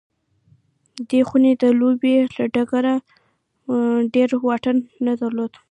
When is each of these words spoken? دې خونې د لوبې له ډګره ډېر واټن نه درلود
دې 1.09 1.21
خونې 1.27 1.51
د 1.63 1.63
لوبې 1.79 2.15
له 2.35 2.43
ډګره 2.53 2.95
ډېر 4.15 4.29
واټن 4.45 4.77
نه 5.05 5.13
درلود 5.21 5.51